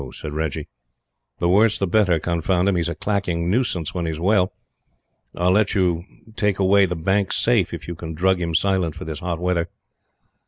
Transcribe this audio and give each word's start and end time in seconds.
said 0.13 0.33
Reggie 0.33 0.67
"The 1.37 1.47
worse 1.47 1.77
the 1.77 1.85
better, 1.85 2.19
confound 2.19 2.67
him! 2.67 2.75
He's 2.75 2.89
a 2.89 2.95
clacking 2.95 3.51
nuisance 3.51 3.93
when 3.93 4.07
he's 4.07 4.19
well. 4.19 4.51
I'll 5.35 5.51
let 5.51 5.75
you 5.75 6.05
take 6.35 6.57
away 6.57 6.87
the 6.87 6.95
Bank 6.95 7.31
Safe 7.31 7.71
if 7.71 7.87
you 7.87 7.93
can 7.93 8.15
drug 8.15 8.41
him 8.41 8.55
silent 8.55 8.95
for 8.95 9.05
this 9.05 9.19
hot 9.19 9.39
weather." 9.39 9.69